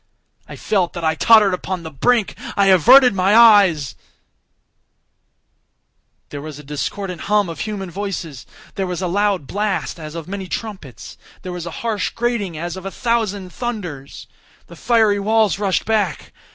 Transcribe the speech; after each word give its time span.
I 0.47 0.55
felt 0.55 0.93
that 0.93 1.03
I 1.03 1.13
tottered 1.13 1.53
upon 1.53 1.83
the 1.83 1.91
brink—I 1.91 2.65
averted 2.69 3.13
my 3.13 3.35
eyes— 3.35 3.93
There 6.29 6.41
was 6.41 6.57
a 6.57 6.63
discordant 6.63 7.21
hum 7.29 7.49
of 7.49 7.59
human 7.59 7.91
voices! 7.91 8.47
There 8.73 8.87
was 8.87 9.03
a 9.03 9.07
loud 9.07 9.45
blast 9.45 9.99
as 9.99 10.15
of 10.15 10.27
many 10.27 10.47
trumpets! 10.47 11.19
There 11.43 11.51
was 11.51 11.67
a 11.67 11.85
harsh 11.85 12.09
grating 12.09 12.57
as 12.57 12.75
of 12.75 12.83
a 12.87 12.89
thousand 12.89 13.53
thunders! 13.53 14.25
The 14.65 14.75
fiery 14.75 15.19
walls 15.19 15.59
rushed 15.59 15.85
back! 15.85 16.33